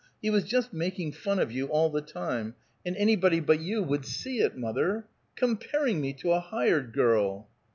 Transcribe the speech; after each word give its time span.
He 0.19 0.31
was 0.31 0.45
just 0.45 0.73
making 0.73 1.11
fun 1.11 1.37
of 1.37 1.51
you 1.51 1.67
all 1.67 1.91
the 1.91 2.01
time, 2.01 2.55
and 2.83 2.97
anybody 2.97 3.39
but 3.39 3.59
you 3.59 3.83
would 3.83 4.03
see 4.03 4.39
it, 4.39 4.57
mother! 4.57 5.05
Comparing 5.35 6.01
me 6.01 6.11
to 6.13 6.31
a 6.31 6.39
hired 6.39 6.91
girl!" 6.91 7.47